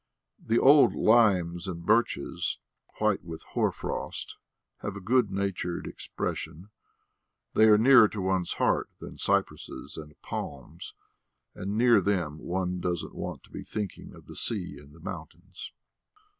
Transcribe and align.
The 0.43 0.57
old 0.57 0.95
limes 0.95 1.67
and 1.67 1.85
birches, 1.85 2.57
white 2.97 3.23
with 3.23 3.43
hoar 3.49 3.71
frost, 3.71 4.37
have 4.79 4.95
a 4.95 4.99
good 4.99 5.29
natured 5.29 5.85
expression; 5.85 6.71
they 7.53 7.65
are 7.65 7.77
nearer 7.77 8.07
to 8.07 8.19
one's 8.19 8.53
heart 8.53 8.89
than 8.99 9.19
cypresses 9.19 9.97
and 9.97 10.19
palms, 10.23 10.95
and 11.53 11.77
near 11.77 12.01
them 12.01 12.39
one 12.39 12.79
doesn't 12.79 13.13
want 13.13 13.43
to 13.43 13.51
be 13.51 13.63
thinking 13.63 14.15
of 14.15 14.25
the 14.25 14.35
sea 14.35 14.79
and 14.79 14.91
the 14.93 14.99
mountains. 15.01 15.71